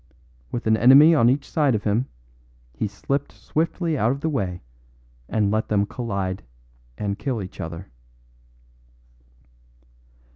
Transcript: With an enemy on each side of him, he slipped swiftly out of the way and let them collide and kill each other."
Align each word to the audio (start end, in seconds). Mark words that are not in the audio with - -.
With 0.51 0.65
an 0.65 0.75
enemy 0.77 1.13
on 1.13 1.29
each 1.29 1.47
side 1.47 1.75
of 1.75 1.83
him, 1.83 2.07
he 2.73 2.87
slipped 2.87 3.31
swiftly 3.31 3.99
out 3.99 4.11
of 4.11 4.21
the 4.21 4.29
way 4.29 4.63
and 5.29 5.51
let 5.51 5.67
them 5.67 5.85
collide 5.85 6.41
and 6.97 7.19
kill 7.19 7.39
each 7.39 7.61
other." 7.61 7.91